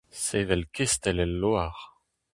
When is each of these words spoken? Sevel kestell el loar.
Sevel 0.23 0.63
kestell 0.75 1.19
el 1.25 1.33
loar. 1.41 1.75